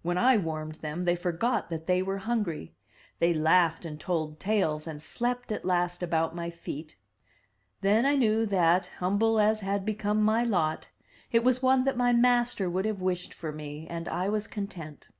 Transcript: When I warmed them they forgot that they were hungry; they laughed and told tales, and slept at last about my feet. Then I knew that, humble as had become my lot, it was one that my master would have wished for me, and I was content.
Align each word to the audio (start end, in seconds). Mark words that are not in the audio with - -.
When 0.00 0.16
I 0.16 0.38
warmed 0.38 0.76
them 0.76 1.02
they 1.04 1.14
forgot 1.14 1.68
that 1.68 1.86
they 1.86 2.00
were 2.00 2.16
hungry; 2.24 2.74
they 3.18 3.34
laughed 3.34 3.84
and 3.84 4.00
told 4.00 4.40
tales, 4.40 4.86
and 4.86 5.02
slept 5.02 5.52
at 5.52 5.62
last 5.62 6.02
about 6.02 6.34
my 6.34 6.48
feet. 6.48 6.96
Then 7.82 8.06
I 8.06 8.16
knew 8.16 8.46
that, 8.46 8.86
humble 8.98 9.38
as 9.38 9.60
had 9.60 9.84
become 9.84 10.22
my 10.22 10.42
lot, 10.42 10.88
it 11.30 11.44
was 11.44 11.60
one 11.60 11.84
that 11.84 11.98
my 11.98 12.14
master 12.14 12.70
would 12.70 12.86
have 12.86 13.02
wished 13.02 13.34
for 13.34 13.52
me, 13.52 13.86
and 13.90 14.08
I 14.08 14.30
was 14.30 14.46
content. 14.46 15.10